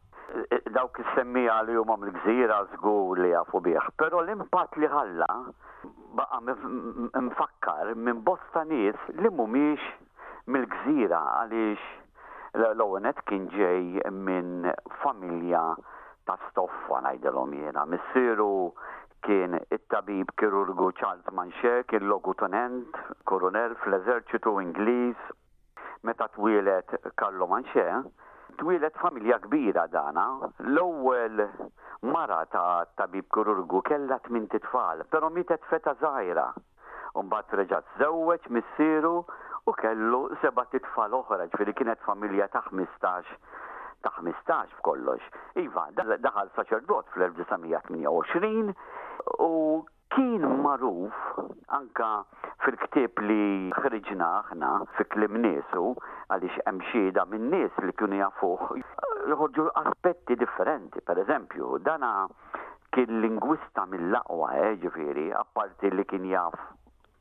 [0.75, 5.29] Dawk is-semmija li huma mill-gżira żgur li jafu bih, però l-impatt li ħalla
[6.19, 6.41] baqa
[7.23, 9.81] mfakkar minn bosta nies li mhumiex
[10.53, 11.89] mill-gżira għaliex
[12.75, 14.69] l-owenet kien ġej minn
[15.01, 15.63] familja
[16.29, 17.87] ta' stoffa ngħidilhom jiena.
[17.89, 18.53] Missieru
[19.25, 25.29] kien it-tabib kirurgu Charles Manxer, kien Logu tonent, koronel fl-eżerċitu Ingliż,
[26.05, 28.05] meta twilet Karlo Manxer,
[28.59, 30.25] twilet familja kbira dana,
[30.67, 31.43] l-ewwel
[32.11, 36.47] mara ta' tabib kirurgu kella tmin titfal, pero mitet feta zaħira.
[37.21, 39.15] Umbat reġat zewweċ missieru
[39.69, 43.37] u kellu seba titfal oħra, fili kienet familja ta' 15
[44.05, 45.33] ta' 15 f'kollox.
[45.65, 48.75] Iva, daħal saċerdot fl-1928
[49.49, 49.53] u
[50.15, 51.17] kien maruf
[51.77, 52.09] anka
[52.65, 55.83] fil-ktib li ħriġna aħna fi klim nisu
[56.37, 58.63] għaliex hemm minn nies li kienu jafuh
[59.33, 61.03] joħorġu aspetti differenti.
[61.11, 62.13] Per eżempju, dana
[62.97, 66.57] kien lingwista mill-laqwa, eh, ġifieri, apparti li kien jaf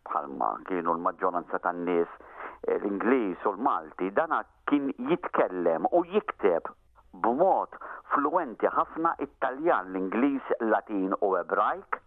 [0.07, 6.71] bħalma kienu l-maġġoranza tan-nies eh, l-Ingliż u l-Malti, dana kien jitkellem u jikteb
[7.19, 7.75] b'mod
[8.15, 12.05] fluenti ħafna Italjan, l-Ingliż, Latin u Ebrajk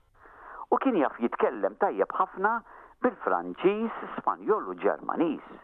[0.75, 2.51] u kien jaf jitkellem tajjeb ħafna
[3.05, 5.55] bil-Franċiż, Spanjol u Ġermaniż.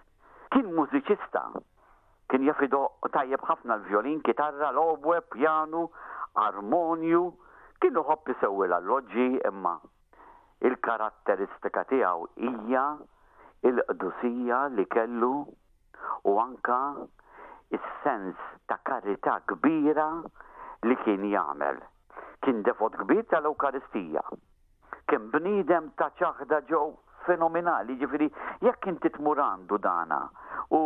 [0.55, 1.43] Kien mużiċista,
[2.33, 2.63] kien jaf
[3.17, 5.85] tajjeb ħafna l-violin, kitarra, l-obwe, pjanu,
[6.47, 7.21] armonju,
[7.81, 9.77] kien uħobb isewwi l-alloġġi imma
[10.71, 12.85] il-karatteristika tiegħu hija
[13.71, 15.33] il-qdusija li kellu
[16.33, 16.81] u anka
[17.79, 20.11] is-sens ta' karità kbira
[20.89, 21.81] li kien jagħmel.
[22.43, 24.27] Kien defot kbir tal-Ewkaristija
[25.11, 26.87] kemm bniedem ta' ċaħda ġew
[27.27, 28.29] fenomenali, ġifiri,
[28.63, 30.19] jekk inti tmur għandu dana
[30.77, 30.81] u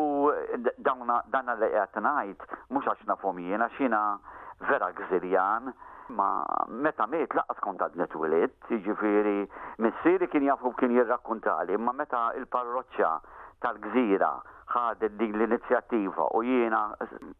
[0.86, 4.00] dawna, dana li qed ngħid mhux għax nafhom jiena x'ina
[4.70, 5.72] vera gżirjan,
[6.16, 6.28] ma
[6.86, 9.36] meta miet laqas kont għad netwilit, ġifiri,
[9.84, 13.12] missieri kien jafu kien jirrakkuntali, ma meta il-parroċċa
[13.64, 14.32] tal-gżira
[14.70, 16.80] ħadet dik l-inizjattiva u jiena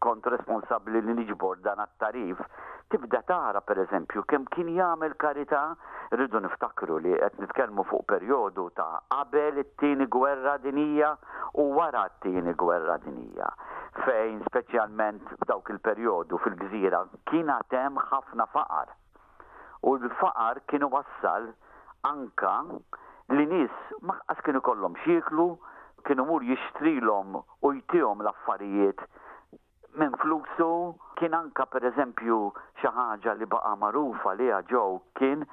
[0.03, 2.39] kont responsabli li niġbor dan at-tarif,
[2.91, 5.61] tibda tara per eżempju kemm kien jagħmel karità
[6.11, 11.13] rridu niftakru li qed nitkellmu fuq perjodu ta' qabel it-tieni gwerra dinija
[11.63, 13.47] u wara t-tieni gwerra dinija
[14.03, 18.91] fejn speċjalment f'dawk il-perjodu fil-gżira kien hemm ħafna faqar.
[19.87, 21.47] U l-faqar kienu wassal
[22.05, 22.55] anka
[23.31, 25.49] li nis maqqas kienu kollhom xieklu,
[26.05, 27.35] kienu mur jixtrilom
[27.65, 29.01] u jtijom l-affarijiet
[30.01, 30.69] minn fluxu
[31.19, 32.37] kien anka per eżempju
[32.81, 34.87] xi ħaġa li baqa' magħrufa li ġew
[35.19, 35.45] kien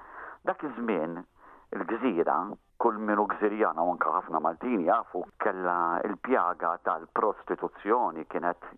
[0.51, 1.19] dak iż-żmien
[1.77, 2.37] il-gżira
[2.83, 5.77] kull minu gżirjana u anka ħafna Maltini jafu kella
[6.09, 8.71] il-pjaga tal-prostituzzjoni kienet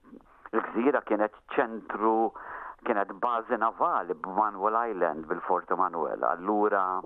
[0.55, 2.17] il-gżira kienet ċentru
[2.89, 6.23] kienet bażi navali b'Manuel Island bil fort Manuel.
[6.25, 7.03] Allura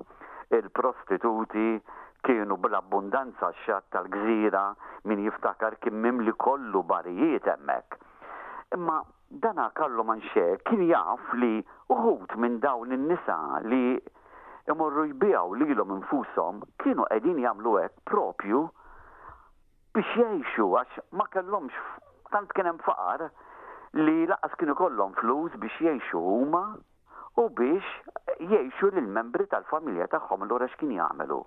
[0.55, 1.81] il-prostituti
[2.25, 4.63] kienu bl-abbundanza xat tal-gżira
[5.09, 7.99] min jiftakar kien mimli kollu barijiet emmek.
[8.77, 8.99] Imma
[9.43, 11.53] dana kallu manxie kien jaf li
[11.93, 13.37] uħut minn dawn in-nisa
[13.73, 13.83] li
[14.73, 18.63] imorru jbijaw lilhom infushom kienu qegħdin jagħmlu hekk propju
[19.97, 21.83] biex jgħixu għax ma kellhomx
[22.33, 23.29] tant kien hemm faqar
[24.01, 26.65] li laqas kienu kollom flus biex jgħixu huma
[27.45, 27.85] u biex
[28.49, 31.43] jiexu lill membri tal-familja tagħhom l x kien jagħmlu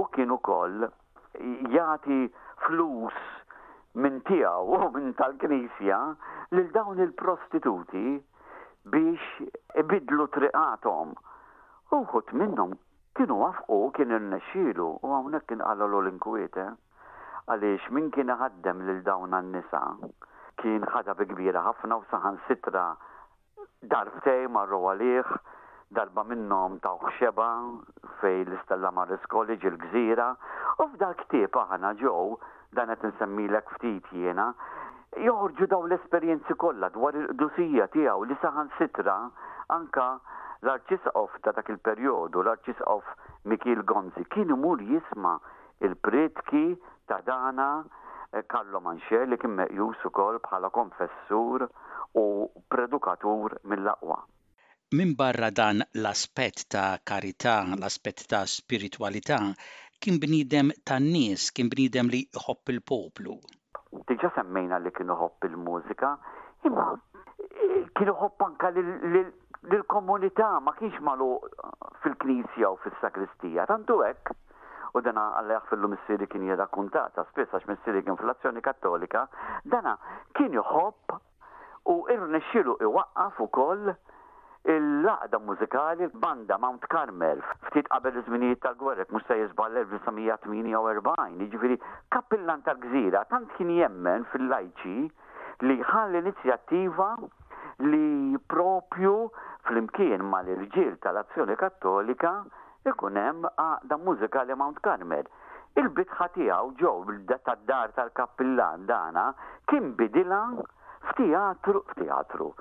[0.00, 0.86] u kien ukoll
[1.74, 2.16] jagħti
[2.64, 3.20] flus
[4.04, 5.98] minn tiegħu u minn tal-Knisja
[6.56, 8.16] lil dawn il-prostituti
[8.94, 9.48] biex
[9.82, 11.12] ibidlu triqatom.
[11.94, 12.74] Uħut minnhom
[13.16, 16.68] kienu għafqu kien irnexxielu u hawnhekk kien qalu l-inkwieta
[17.44, 19.82] għaliex min kien ħaddem lil dawn għan-nisa
[20.62, 22.88] kien ħadab bi kbira ħafna u saħan sitra
[23.94, 25.34] darbtej marru għalih
[25.90, 27.48] darba minnom ta' xeba
[28.20, 30.28] fej l-Istella Maris College il-Gżira
[30.80, 32.22] u f'dak ktieb aħna ġew
[32.78, 34.46] dan qed insemmilek ftit jiena
[35.26, 39.18] joħorġu daw l-esperjenzi kollha dwar il dusija tiegħu li saħan sitra
[39.78, 40.06] anka
[40.62, 43.14] l-arċisqof ta' dak il-perjodu, l-arċisqof
[43.52, 45.34] Mikil Gonzi, kien imur jisma
[45.84, 46.66] il-pritki
[47.12, 47.68] ta' dana
[48.50, 51.68] Karlo eh, Manxer li kien meqjus ukoll bħala konfessur
[52.16, 52.24] u
[52.72, 54.18] predukatur mill-laqwa.
[54.94, 59.38] Min barra dan l-aspett ta' karità, l-aspett ta' spiritualità,
[59.98, 63.34] kien bnidem tan-nies, kien bnidem li jħobb il-poplu.
[64.10, 66.12] Diġa semmejna li kienu hopp il-mużika,
[66.70, 71.28] imma eh, kienu hopp anka l-komunità ma kienx malu
[72.04, 74.30] fil-knisja u fil-sakristija, tantu hekk.
[74.94, 79.26] U dana għallajax fil-lu missiri kien jeda kuntata, spessa x missiri kien fil-azzjoni kattolika,
[79.76, 79.98] dana
[80.38, 81.18] kien juħob
[81.90, 84.12] u irnexxilu iwaqqaf ukoll koll
[84.66, 91.76] il-laqda mużikali banda Mount Carmel ftit qabel iż-żminijiet tal-gwerrek mhux se jiżball 1948, jiġifieri
[92.16, 95.04] kappillan tal-gżira tant kien jemmen fil-lajċi
[95.68, 97.10] li ħall l-inizjattiva
[97.92, 99.12] li propju
[99.68, 102.32] fl-imkien ma l-irġiel tal-azzjoni kattolika
[102.88, 105.28] ikun hemm għaqda mużikali Mount Carmel.
[105.76, 109.28] Il-bitħa tiegħu ġew tad-dar tal-kappillan dana
[109.68, 110.42] kien bidilha
[111.10, 112.52] f'teatru f'teatru.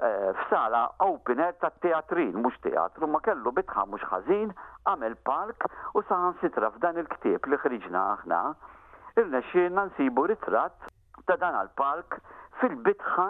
[0.00, 4.52] Eh, f'sala open air ta' teatrin, mux teatru, ma kellu bitħa mux ħazin,
[4.86, 5.66] għamel park
[5.98, 8.38] u saħan sitra f'dan il-ktib li ħriġna aħna,
[9.18, 10.86] irnexxina nsibu ritratt
[11.26, 12.20] ta' dan għal-park
[12.60, 13.26] fil-bitħa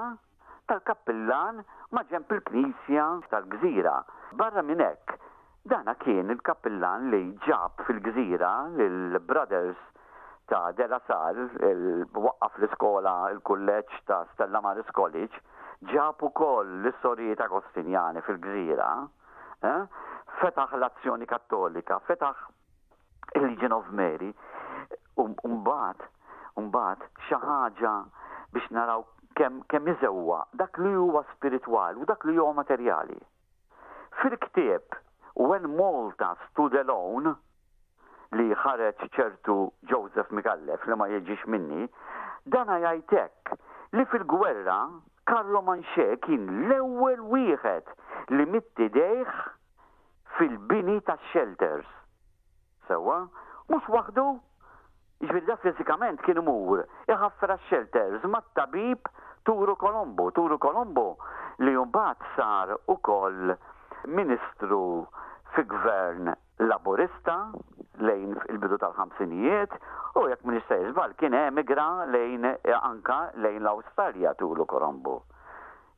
[0.74, 1.64] tal-kappillan
[1.96, 3.96] ma' ġem il-knisja tal-gżira.
[4.42, 5.16] Barra minn hekk,
[5.72, 8.52] dana kien il-kappillan li ġab fil-gżira
[8.90, 9.80] l brothers
[10.52, 15.48] ta' Dela Sar, il-waqqaf l-iskola, il-kulleċ ta' Stella Maris College,
[15.86, 18.86] ġabu ukoll l-istorji ta' Kostinjani fil-Gżira,
[19.70, 19.84] eh?
[20.40, 22.40] fetaħ l-azzjoni kattolika, fetaħ
[23.38, 24.32] il-Legion of Mary,
[25.16, 26.02] um, umbat,
[26.58, 27.92] umbat, xaħġa
[28.54, 29.04] biex naraw
[29.38, 33.18] kem, kem iżewwa dak li huwa spiritual u dak li huwa materjali.
[34.18, 34.98] Fil-ktieb,
[35.34, 37.36] when Malta stood alone,
[38.34, 39.60] li ħareċ ċertu
[39.90, 41.86] Joseph Mikallef li ma jieġix minni,
[42.50, 43.54] dana jajtek
[43.94, 44.80] li fil-gwerra
[45.28, 47.90] Karlo Manxie kien l-ewwel wieħed
[48.32, 49.34] li mittidejh
[50.38, 51.88] fil-bini tax-shelters.
[52.88, 53.20] Sewa,
[53.68, 54.28] mhux waħdu
[55.18, 59.08] Iġbir da fizikament kien mur, iħaffra shelters ma tabib
[59.44, 60.28] Turu Kolombo.
[60.30, 61.16] Turu Kolombo
[61.64, 63.50] li jumbat sar u koll
[64.14, 64.78] ministru
[65.56, 66.30] fi gvern
[66.70, 67.34] laborista
[68.06, 69.74] lejn il-bidu tal-ħamsinijiet
[70.18, 75.18] U jekk minn istess bal kien emigra lejn eh, anka lejn l-Awstralja tulu korombu.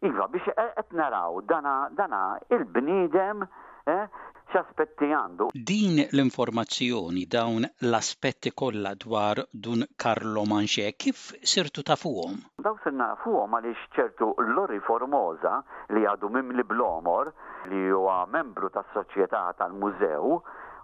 [0.09, 2.21] Iva, biex qed naraw dana, dana
[2.57, 3.41] il-bniedem
[3.95, 4.07] eh,
[4.51, 5.47] x'aspetti għandu.
[5.73, 11.25] Din l-informazzjoni dawn l-aspetti kollha dwar dun Karlo Manxie, kif
[11.55, 12.37] sirtu fuqom?
[12.67, 15.63] Daw sirna nafuhom għaliex ċertu Lori Formosa
[15.97, 17.33] li għadu mim li blomor
[17.73, 20.41] li huwa membru tas-soċjetà tal-mużew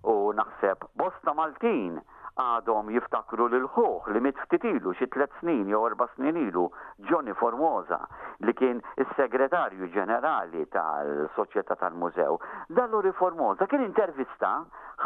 [0.06, 2.00] u naħseb Bosta Maltin
[2.36, 6.66] għadhom jiftakru l-ħuħ li mitftitilu xi tliet snin jew erba' snin ilu
[7.08, 7.98] Johnny Formosa
[8.44, 12.36] li kien is-segretarju ġenerali tal-Soċjetà tal-Mużew.
[12.76, 14.52] Dalluri Formosa kien intervista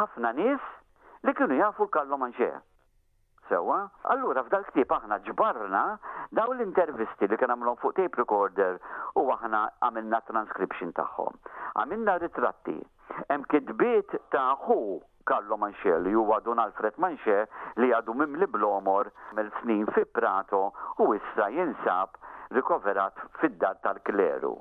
[0.01, 0.67] ħafna nies
[1.23, 2.57] li kienu jafu l-kallu manxeħ.
[3.51, 3.77] Sewa,
[4.11, 5.79] allura f'dal ktieb aħna ġbarna
[6.37, 8.75] daw l-intervisti li kien għamlhom fuq tape recorder
[9.19, 11.39] u aħna għamilna transcription tagħhom.
[11.83, 12.75] Għamilna ritratti,
[13.29, 14.81] hemm kitbiet ta' hu
[15.23, 17.45] Karlo Manxie li huwa Don Alfred Manxie
[17.81, 20.61] li għadu li blomor mill-snin fi Prato
[21.05, 22.17] u issa jinsab
[22.57, 24.53] rikoverat fid-dar tal-kleru.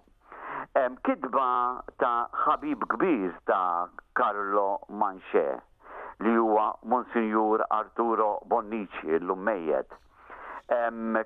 [0.77, 1.47] Em Kidba
[1.99, 3.89] ta' ħabib kbir ta'
[4.21, 5.59] Karlo Manxie
[6.27, 9.89] li huwa Monsignor Arturo Bonnici l-ummejjed.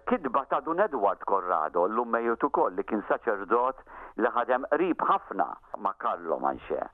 [0.09, 3.83] Kidba ta' Dun Edward Corrado l u koll li kien saċerdot
[4.23, 5.49] li ħadem qrib ħafna
[5.85, 6.85] ma' Karlo Manxie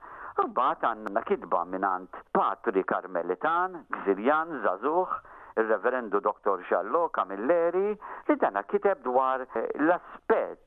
[0.40, 5.12] U għandna kitba kidba minant Patri Karmelitan, Gżirjan, Zazuh,
[5.60, 6.62] il-Reverendu Dr.
[6.64, 7.92] Xallo Kamilleri,
[8.24, 10.58] li dana kiteb dwar eh, l-aspet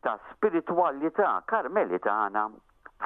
[0.00, 2.50] ta' spiritualità karmelitana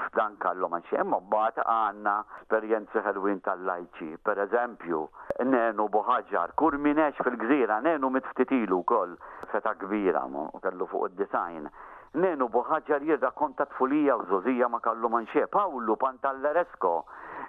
[0.09, 0.97] f'dan kallu maċi.
[1.03, 4.17] Imma bat għanna esperienzi ħelwin tal-lajċi.
[4.25, 5.05] Per eżempju,
[5.45, 9.19] nenu buħagġar, kur minex fil-gżira, nenu mitftitilu kol,
[9.53, 10.25] feta kbira,
[10.65, 11.69] kellu fuq id-design.
[12.15, 15.49] Nenu Boħħaġġar jirda konta tfulija u zozija ma kallu manxie.
[15.51, 16.91] Paolo Pantallaresco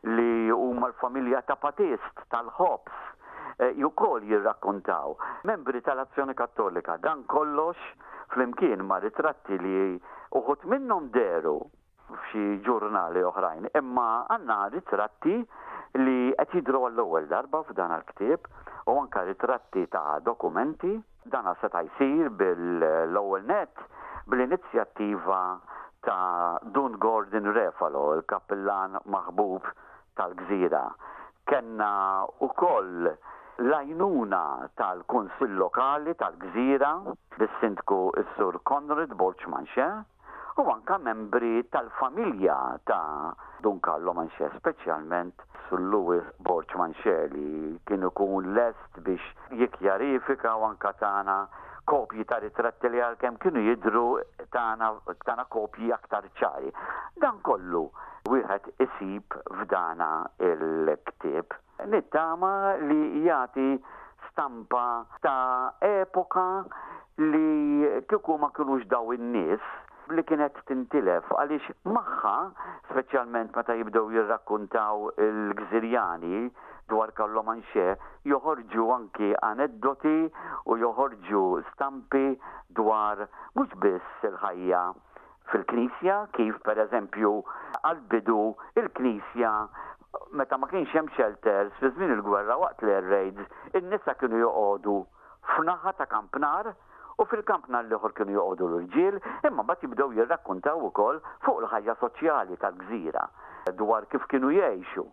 [0.09, 2.95] li huma l-familja ta' Patist tal-Hobbs
[3.61, 5.13] eh, jukol jirrakkontaw.
[5.51, 7.77] Membri tal-Azzjoni Kattolika, dan kollox
[8.33, 10.01] flimkien ma ritratti li
[10.41, 11.59] uħut minnom deru
[12.09, 15.37] f'xi ġurnali oħrajn, imma għanna ritratti
[16.01, 18.49] li qed jidru għall-ewwel darba f'dan il-ktieb
[18.89, 20.95] u anka ritratti ta' dokumenti
[21.29, 23.85] dan se ta' jsir bil-ewwel net
[24.25, 25.59] bl-inizjattiva
[25.99, 29.65] ta' Dun Gordon Refalo, il-kappellan maħbub
[30.17, 30.83] tal-gżira.
[31.45, 33.09] Kenna u koll
[33.57, 34.41] lajnuna
[34.77, 36.91] tal-Konsil Lokali tal-Gżira,
[37.37, 39.85] bis-sindku s-sur Konrad Borċmanxe,
[40.57, 48.51] u anka membri tal-familja ta' Dun Karlo Manxe, specialment sur Louis Borċmanxe li kienu kun
[48.57, 51.39] lest biex jikjarifika u anka tana
[51.85, 54.03] kopji ta' ritratti li għalkemm kienu jidru
[54.53, 56.73] tana kopji aktar ċari.
[57.21, 57.85] Dan kollu
[58.27, 60.09] wieħed isib f'dana
[60.49, 61.55] il-ktib.
[61.93, 62.51] Nittama
[62.81, 63.69] li jati
[64.31, 66.65] stampa ta' epoka
[67.21, 69.61] li kiku ma kienux daw in-nies
[70.13, 72.35] li kienet tintilef għaliex maħħa,
[72.91, 76.43] speċjalment meta jibdew jirrakkuntaw il-Gżirjani,
[76.91, 77.95] dwar kallu manxie,
[78.31, 80.15] joħorġu anki aneddoti
[80.69, 82.25] u joħorġu stampi
[82.79, 83.23] dwar
[83.55, 84.81] mhux biss il-ħajja
[85.53, 89.53] fil-Knisja kif per eżempju għalbidu bidu il-Knisja
[90.39, 94.95] meta ma kienx hemm shelters fi żmien il-gwerra waqt l raids in-nisa kienu joqogħdu
[95.55, 96.73] f'naħa ta' kampnar
[97.21, 99.19] u fil-kampnar liħor kienu joqogħdu l-irġiel
[99.51, 103.27] imma mbagħad jibdew jirrakkuntaw ukoll fuq il-ħajja soċjali tal-gżira
[103.73, 105.05] dwar kif kienu jgħixu.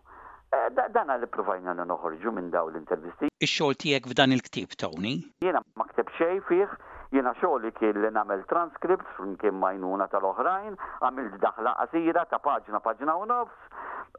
[0.53, 3.25] Eh, dan għalli provajna noħorġu minn daw l-intervisti.
[3.41, 5.15] Ix-xogħol tiegħek f'dan il-ktib, Tony?
[5.41, 6.69] Jiena ma kteb xejn fih,
[7.15, 10.71] jiena xogħol kien li nagħmel transcript flimkien majnuna tal-oħrajn,
[11.07, 13.57] għamilt daħla qasira ta' paġna paġna u nofs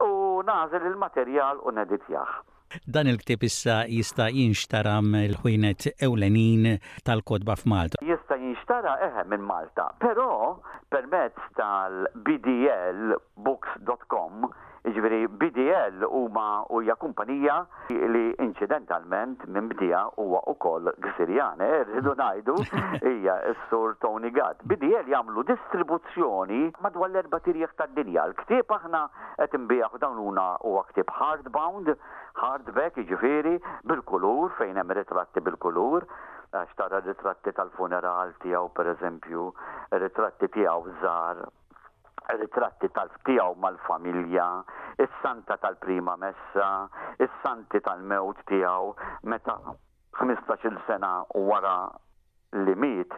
[0.03, 0.05] u
[0.49, 2.29] nażel il-materjal u neditjaħ.
[2.83, 6.63] Dan il-ktib issa jista' jinxtaram il-ħwienet ewlenin
[7.07, 8.01] tal-kodba f'Malta.
[8.03, 10.33] Jista' jinxtara eħe minn Malta, però
[10.91, 14.35] permezz tal-bdlbooks.com
[14.85, 17.53] Iġveri BDL huma u kumpanija
[18.13, 22.19] li incidentalment minn bdija huwa kol għsirjane, eh, rridu mm.
[22.19, 22.57] ngħidu
[23.09, 24.61] hija s-sur Tony Gatt.
[24.73, 28.27] BDL jagħmlu distribuzzjoni madwar l-erba' ta' tad-dinja.
[28.29, 29.01] L-ktieb aħna
[29.41, 29.55] qed
[29.89, 31.89] u dawn huwa ktieb hardbound,
[32.43, 33.55] hardback iġifieri
[33.89, 36.05] bil-kulur fejn hemm ritratti bil-kulur
[36.61, 39.49] għax tara ritratti tal-funeral tijaw per eżempju,
[39.97, 41.45] ritratti tijaw zar
[42.33, 44.63] ritratti tal ftijaw mal-familja,
[44.99, 46.89] is-santa tal-prima messa,
[47.19, 49.59] is-santi tal-mewt tijaw, meta
[50.17, 51.91] 15 sena wara
[52.55, 53.11] li mit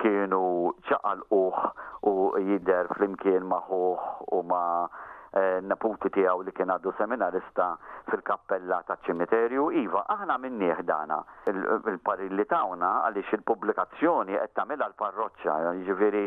[0.00, 1.68] kienu ċaqal uħ
[2.08, 2.12] u
[2.48, 7.66] jider flimkien maħuħ u ma' Eh, naputi tiegħu li kien għaddu seminarista
[8.08, 9.66] fil-kappella ta' ċimiterju.
[9.82, 11.18] Iva, aħna minnieħ dana
[11.52, 16.22] il-parilli tawna għaliex il-pubblikazzjoni qed tagħmilha l-parroċċa, jiġifieri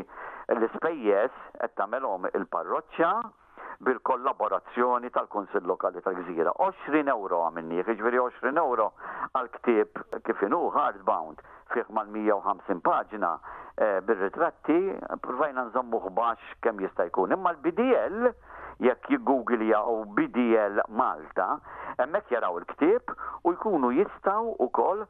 [0.53, 3.13] l-ispejjeż qed tagħmelhom il-parroċċa
[3.81, 6.53] bil-kollaborazzjoni tal-Konsil Lokali tal-Gżira.
[6.61, 8.91] 20 euro għamenni, ġiviri 20 euro
[9.33, 9.97] għal-ktib
[10.29, 11.41] kifinu hardbound
[11.73, 13.33] fiħ mal-150 paġna
[13.81, 14.77] eh, bil-ritratti,
[15.25, 17.33] provajna nżommu ħbax kem jista' jkun.
[17.33, 18.29] Imma l-BDL
[18.85, 21.49] jekk jigguglja u BDL Malta,
[21.99, 23.13] hemmhekk jaraw il-ktieb
[23.45, 25.03] u jkunu jistgħu kol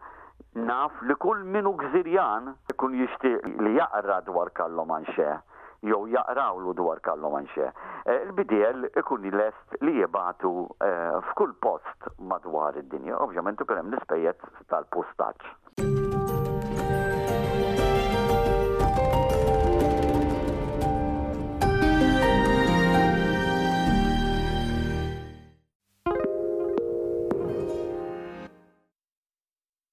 [0.67, 6.99] naf li kull minu gżirjan ikun jixtieq li jaqra dwar kallu jow jew jaqrawlu dwar
[6.99, 7.71] kallu manxie.
[8.05, 14.37] Eh, Il-BDL ikun lest li jibatu eh, f'kull post madwar id-dinja, ovvjament u hemm l-ispejjeż
[14.69, 15.90] tal-postaġġ.